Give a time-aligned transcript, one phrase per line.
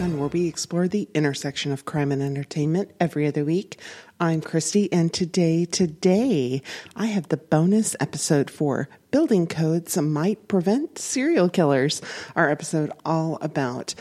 [0.00, 3.78] Fun, where we explore the intersection of crime and entertainment every other week.
[4.18, 6.62] I'm Christy, and today, today,
[6.96, 12.00] I have the bonus episode for Building Codes Might Prevent Serial Killers.
[12.34, 13.94] Our episode all about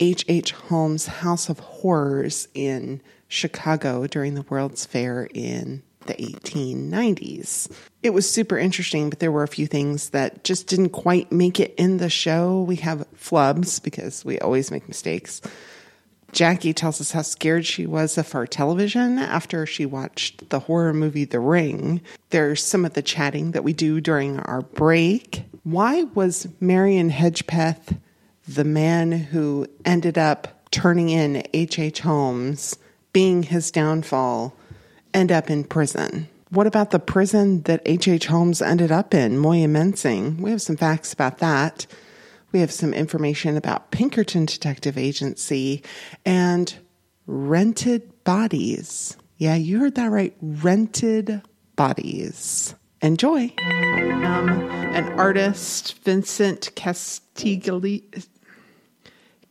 [0.00, 0.24] H.H.
[0.26, 0.50] H.
[0.50, 7.70] Holmes' House of Horrors in Chicago during the World's Fair in the 1890s.
[8.02, 11.60] It was super interesting, but there were a few things that just didn't quite make
[11.60, 12.62] it in the show.
[12.62, 15.40] We have flubs because we always make mistakes.
[16.32, 20.92] Jackie tells us how scared she was of our television after she watched the horror
[20.92, 22.02] movie The Ring.
[22.30, 25.44] There's some of the chatting that we do during our break.
[25.62, 27.98] Why was Marion Hedgepeth
[28.48, 31.78] the man who ended up turning in H.H.
[31.78, 32.00] H.
[32.00, 32.76] Holmes,
[33.12, 34.56] being his downfall?
[35.16, 36.28] End up in prison.
[36.50, 38.26] What about the prison that H.H.
[38.26, 40.38] Holmes ended up in, Moyamensing?
[40.38, 41.86] We have some facts about that.
[42.52, 45.82] We have some information about Pinkerton Detective Agency
[46.24, 46.72] and
[47.26, 49.16] rented bodies.
[49.38, 50.36] Yeah, you heard that right.
[50.40, 51.42] Rented
[51.74, 52.74] bodies.
[53.02, 53.52] Enjoy.
[53.58, 54.48] Um,
[54.94, 58.26] an artist, Vincent Castigli-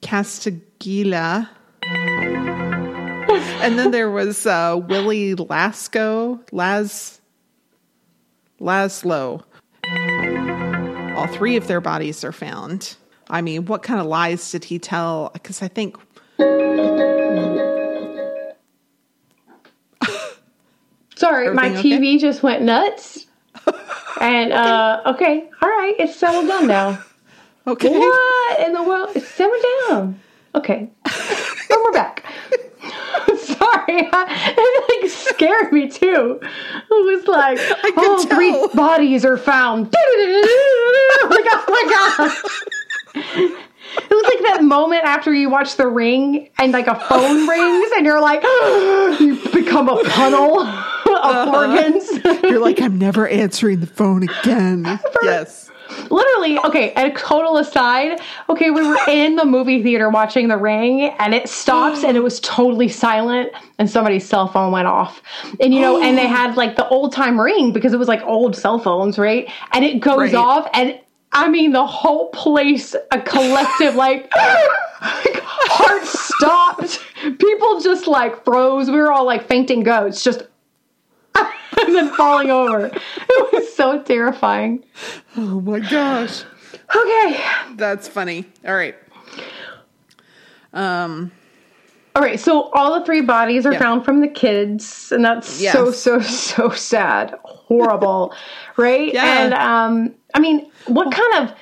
[0.02, 1.50] Castigila
[3.36, 7.22] and then there was uh, Willie Lasco, Las,
[8.60, 9.44] Laszlo.
[11.16, 12.96] All three of their bodies are found.
[13.30, 15.32] I mean, what kind of lies did he tell?
[15.34, 15.98] Because I think.
[21.16, 22.18] Sorry, my TV okay?
[22.18, 23.26] just went nuts.
[24.22, 24.62] and, okay.
[24.62, 27.04] uh, okay, all right, it's settled down now.
[27.68, 27.90] Okay.
[27.90, 29.20] What in the world?
[29.24, 29.56] Simmer
[29.90, 30.20] down.
[30.54, 30.88] Okay.
[31.04, 32.24] and we're back.
[34.58, 36.40] It like scared me too.
[36.42, 37.60] It was like,
[37.98, 38.26] all tell.
[38.26, 39.86] three bodies are found.
[39.86, 39.96] like,
[41.52, 43.62] oh my god.
[43.98, 47.92] It was like that moment after you watch The Ring and like a phone rings
[47.96, 48.44] and you're like,
[49.20, 50.68] you become a puddle of
[51.08, 51.52] uh-huh.
[51.56, 52.44] organs.
[52.44, 55.00] You're like, I'm never answering the phone again.
[55.24, 55.72] yes
[56.10, 58.20] literally, okay, a total aside,
[58.50, 62.22] okay, we were in the movie theater watching The Ring and it stops and it
[62.22, 65.22] was totally silent and somebody's cell phone went off.
[65.60, 68.22] And you know, and they had like the old time ring because it was like
[68.24, 69.52] old cell phones, right?
[69.74, 70.36] And it goes right.
[70.36, 71.00] off and
[71.32, 77.00] I mean the whole place, a collective like heart stopped.
[77.40, 78.90] People just like froze.
[78.90, 80.44] We were all like fainting goats, just
[81.82, 82.86] and then falling over.
[82.88, 84.84] It was so terrifying.
[85.38, 86.44] Oh my gosh.
[86.96, 87.44] Okay.
[87.76, 88.46] That's funny.
[88.66, 88.96] All right.
[90.74, 91.32] Um
[92.16, 93.80] all right, so all the three bodies are yeah.
[93.80, 95.74] found from the kids, and that's yes.
[95.74, 98.34] so so so sad, horrible,
[98.78, 99.14] right?
[99.14, 99.44] Yeah.
[99.44, 101.58] And um, I mean, what kind of,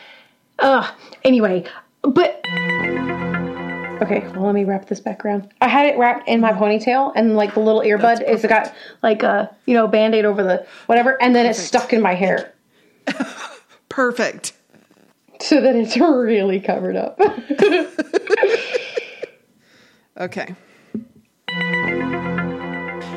[0.59, 0.91] uh,
[1.23, 1.65] anyway,
[2.03, 2.39] but
[4.03, 5.47] Okay, well, let me wrap this back around.
[5.61, 9.23] I had it wrapped in my ponytail, and like the little earbud is got like
[9.23, 12.53] a you know band aid over the whatever, and then it's stuck in my hair.
[13.89, 14.51] Perfect.
[15.39, 17.17] So that it's really covered up.
[20.19, 20.53] okay.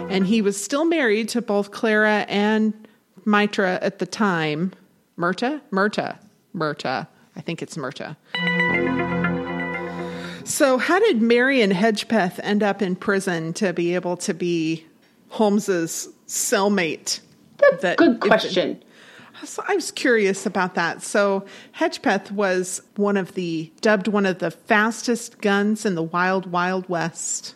[0.08, 2.86] And he was still married to both Clara and
[3.24, 4.72] Mitra at the time.
[5.18, 5.60] Myrta?
[5.72, 6.18] Myrta.
[6.54, 7.08] Myrta.
[7.34, 8.16] I think it's Myrta.
[10.46, 14.86] So, how did Marion Hedgepeth end up in prison to be able to be
[15.28, 17.20] Holmes's cellmate?
[17.58, 18.82] That's that good question.
[19.44, 21.02] So I was curious about that.
[21.02, 21.44] So
[21.78, 26.88] Hedgepeth was one of the dubbed one of the fastest guns in the wild wild
[26.88, 27.54] west.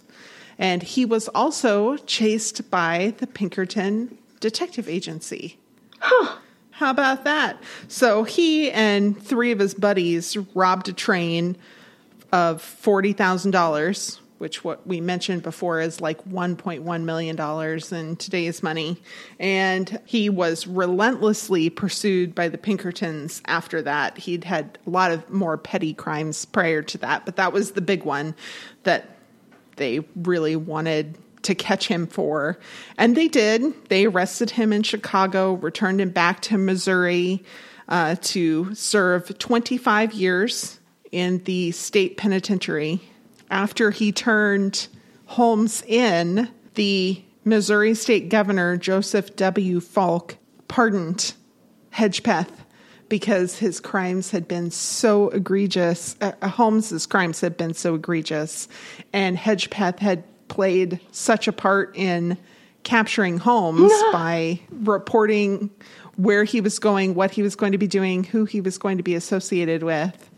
[0.58, 5.58] And he was also chased by the Pinkerton Detective Agency.
[6.00, 6.36] Huh.
[6.72, 7.62] How about that?
[7.88, 11.56] So he and three of his buddies robbed a train
[12.32, 19.02] of $40,000, which what we mentioned before is like $1.1 million in today's money.
[19.38, 24.16] And he was relentlessly pursued by the Pinkertons after that.
[24.18, 27.82] He'd had a lot of more petty crimes prior to that, but that was the
[27.82, 28.34] big one
[28.84, 29.18] that
[29.76, 32.58] they really wanted to catch him for.
[32.98, 33.88] And they did.
[33.88, 37.42] They arrested him in Chicago, returned him back to Missouri
[37.88, 40.79] uh, to serve 25 years
[41.12, 43.00] in the state penitentiary.
[43.50, 44.88] After he turned
[45.26, 49.80] Holmes in, the Missouri state governor, Joseph W.
[49.80, 50.36] Folk,
[50.68, 51.34] pardoned
[51.92, 52.50] Hedgepeth
[53.08, 56.16] because his crimes had been so egregious.
[56.20, 58.68] Uh, Holmes's crimes had been so egregious,
[59.12, 62.38] and Hedgepeth had played such a part in
[62.82, 65.70] capturing Holmes by reporting
[66.16, 68.96] where he was going, what he was going to be doing, who he was going
[68.96, 70.29] to be associated with,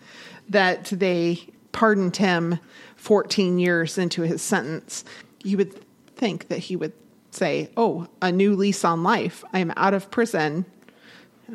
[0.49, 1.41] that they
[1.73, 2.59] pardoned him
[2.97, 5.05] 14 years into his sentence.
[5.43, 5.85] You would
[6.17, 6.93] think that he would
[7.31, 9.43] say, Oh, a new lease on life.
[9.53, 10.67] I'm out of prison.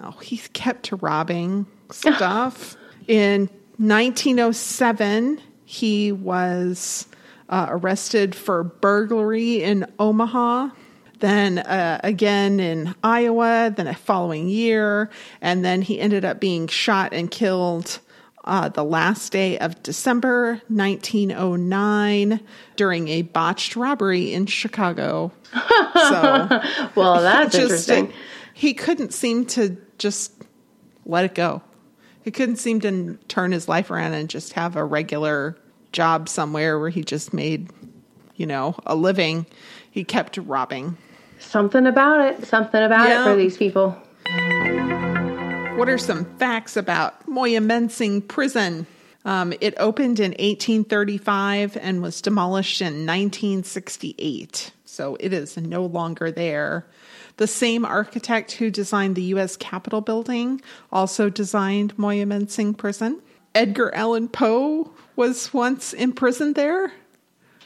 [0.03, 2.75] Oh, he kept robbing stuff.
[3.07, 7.07] In 1907, he was
[7.49, 10.69] uh, arrested for burglary in Omaha.
[11.19, 15.09] Then uh, again in Iowa, then a following year.
[15.41, 17.99] And then he ended up being shot and killed
[18.47, 22.39] uh, the last day of December 1909
[22.75, 25.31] during a botched robbery in Chicago.
[25.97, 26.61] So,
[26.95, 28.13] well, that's just, interesting.
[28.53, 30.31] He couldn't seem to just
[31.05, 31.63] let it go.
[32.23, 35.57] He couldn't seem to turn his life around and just have a regular
[35.91, 37.71] job somewhere where he just made,
[38.35, 39.47] you know, a living.
[39.89, 40.97] He kept robbing.
[41.39, 42.45] Something about it.
[42.45, 43.21] Something about Yeah.
[43.21, 43.97] it for these people.
[45.77, 48.87] What are some facts about Moyamensing Prison?
[49.25, 54.71] Um, it opened in 1835 and was demolished in 1968.
[54.85, 56.87] So it is no longer there.
[57.35, 59.55] The same architect who designed the U.S.
[59.55, 63.21] Capitol building also designed Moyamensing Prison.
[63.53, 66.91] Edgar Allan Poe was once imprisoned there.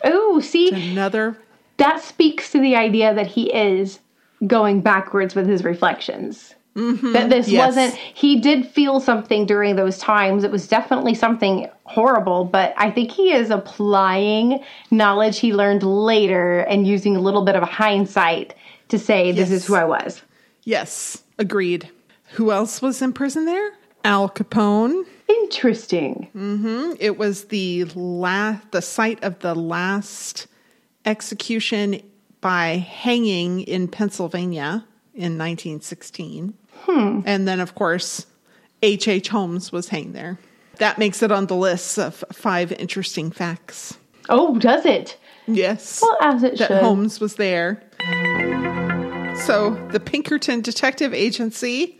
[0.03, 1.37] Oh, see, Another
[1.77, 3.99] that speaks to the idea that he is
[4.45, 6.55] going backwards with his reflections.
[6.73, 7.67] That this Yes.
[7.67, 10.43] wasn't, he did feel something during those times.
[10.45, 16.59] It was definitely something horrible, but I think he is applying knowledge he learned later
[16.61, 18.53] and using a little bit of hindsight
[18.87, 19.61] to say, this Yes.
[19.61, 20.21] is who I was.
[20.63, 21.89] Yes, agreed.
[22.33, 23.71] Who else was in prison there?
[24.05, 25.03] Al Capone.
[25.27, 26.29] Interesting.
[26.35, 26.93] Mm-hmm.
[26.99, 30.47] It was the last, the site of the last
[31.05, 32.01] execution
[32.39, 34.85] by hanging in Pennsylvania
[35.21, 36.53] in 1916.
[36.81, 37.21] Hmm.
[37.25, 38.25] And then, of course,
[38.81, 39.07] H.
[39.07, 39.29] H.
[39.29, 40.39] Holmes was hanged there.
[40.77, 43.97] That makes it on the list of five interesting facts.
[44.29, 45.17] Oh, does it?
[45.47, 46.01] Yes.
[46.01, 46.81] Well, as it that should.
[46.81, 47.83] Holmes was there.
[49.45, 51.99] So the Pinkerton Detective Agency,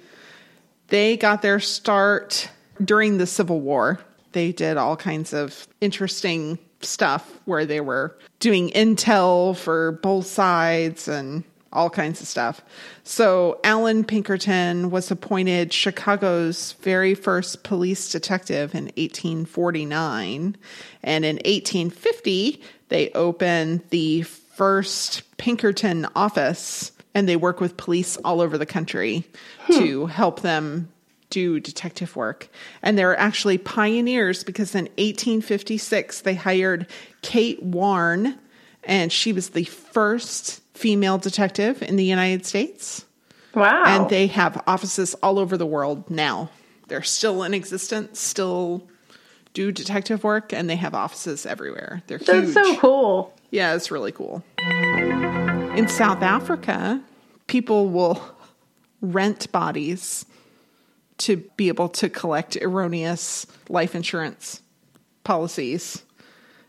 [0.88, 2.50] they got their start
[2.84, 4.00] during the Civil War.
[4.32, 11.08] They did all kinds of interesting stuff where they were doing intel for both sides
[11.08, 12.62] and all kinds of stuff.
[13.04, 20.58] So Allan Pinkerton was appointed Chicago's very first police detective in 1849.
[21.04, 28.42] And in 1850, they opened the first Pinkerton office and they work with police all
[28.42, 29.24] over the country
[29.72, 30.90] to help them
[31.30, 32.50] do detective work.
[32.82, 36.88] And they're actually pioneers because in 1856 they hired
[37.22, 38.38] Kate Warren
[38.84, 43.06] and she was the first female detective in the United States.
[43.54, 43.84] Wow.
[43.86, 46.50] And they have offices all over the world now.
[46.88, 48.88] They're still in existence, still
[49.54, 52.02] do detective work, and they have offices everywhere.
[52.08, 52.54] They're That's huge.
[52.54, 53.34] so cool.
[53.50, 54.44] Yeah, it's really cool.
[54.58, 57.02] In South Africa,
[57.48, 58.22] people will
[59.02, 60.26] rent bodies
[61.20, 64.62] to be able to collect erroneous life insurance
[65.24, 66.04] policies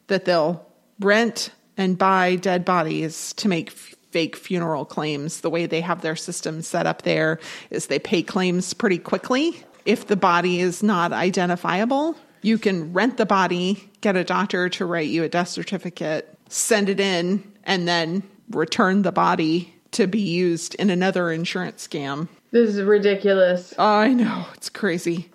[0.08, 0.66] that they'll
[1.00, 5.40] rent and buy dead bodies to make fake funeral claims.
[5.40, 9.64] The way they have their system set up there is they pay claims pretty quickly.
[9.84, 14.84] If the body is not identifiable, you can rent the body, get a doctor to
[14.84, 20.20] write you a death certificate, send it in, and then return the body to be
[20.20, 22.28] used in another insurance scam.
[22.50, 23.74] This is ridiculous.
[23.78, 25.30] I know, it's crazy.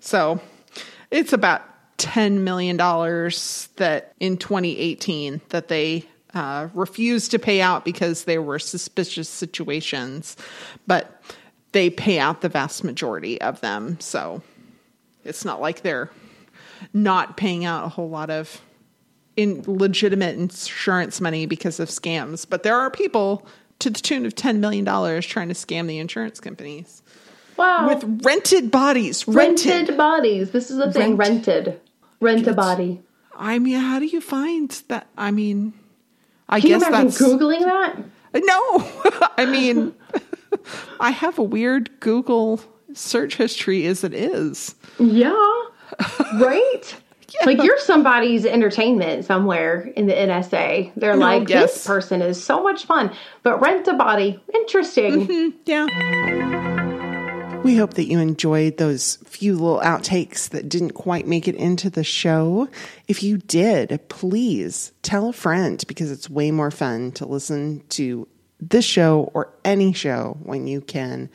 [0.00, 0.40] So
[1.10, 1.62] it's about
[1.98, 8.58] $10 million that in 2018 that they uh, refused to pay out because there were
[8.58, 10.36] suspicious situations,
[10.86, 11.22] but
[11.72, 13.98] they pay out the vast majority of them.
[14.00, 14.42] So
[15.24, 16.10] it's not like they're
[16.92, 18.60] not paying out a whole lot of
[19.36, 22.46] in legitimate insurance money because of scams.
[22.48, 23.46] But there are people
[23.78, 27.02] to the tune of $10 million trying to scam the insurance companies
[27.56, 27.88] Wow.
[27.88, 29.26] with rented bodies.
[29.26, 29.66] Rented.
[29.66, 30.50] rented bodies.
[30.50, 31.16] This is the thing.
[31.16, 31.46] Rent.
[31.46, 31.80] Rented.
[32.20, 33.02] Rent a body.
[33.34, 35.06] I mean, how do you find that?
[35.16, 35.74] I mean,
[36.48, 37.96] I Can guess imagine that's googling that?
[38.34, 39.28] Uh, no.
[39.38, 39.94] I mean,
[41.00, 42.60] I have a weird Google
[42.94, 44.74] search history as it is.
[44.98, 45.34] Yeah.
[46.34, 46.96] Right?
[47.44, 50.92] Like you're somebody's entertainment somewhere in the NSA.
[50.96, 51.74] They're like, yes.
[51.74, 54.40] this person is so much fun, but rent a body.
[54.54, 55.26] Interesting.
[55.26, 55.58] Mm-hmm.
[55.66, 56.84] Yeah.
[57.66, 61.90] We hope that you enjoyed those few little outtakes that didn't quite make it into
[61.90, 62.68] the show.
[63.08, 68.28] If you did, please tell a friend because it's way more fun to listen to
[68.60, 71.28] this show or any show when you can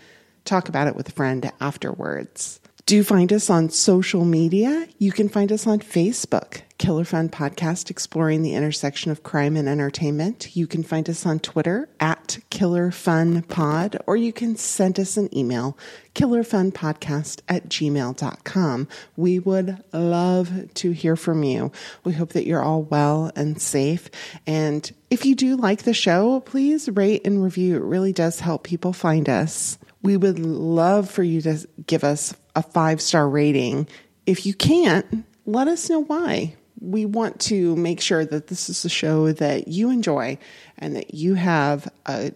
[0.45, 2.60] talk about it with a friend afterwards.
[2.91, 4.85] Do find us on social media.
[4.97, 9.69] You can find us on Facebook, Killer Fun Podcast, exploring the intersection of crime and
[9.69, 10.57] entertainment.
[10.57, 15.15] You can find us on Twitter at Killer Fun Pod, or you can send us
[15.15, 15.77] an email,
[16.15, 18.87] killerfunpodcast at gmail.com.
[19.15, 21.71] We would love to hear from you.
[22.03, 24.09] We hope that you're all well and safe.
[24.45, 27.77] And if you do like the show, please rate and review.
[27.77, 29.77] It really does help people find us.
[30.03, 33.87] We would love for you to give us a five star rating.
[34.25, 36.55] If you can't, let us know why.
[36.79, 40.37] We want to make sure that this is a show that you enjoy
[40.77, 42.33] and that you have a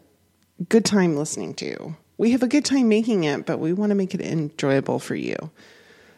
[0.69, 1.95] good time listening to.
[2.17, 5.15] We have a good time making it, but we want to make it enjoyable for
[5.15, 5.36] you.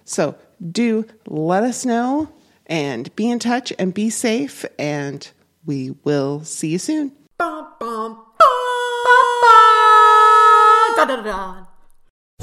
[0.06, 0.36] So
[0.72, 2.30] do let us know
[2.68, 5.30] and be in touch and be safe, and
[5.66, 7.14] we will see you soon.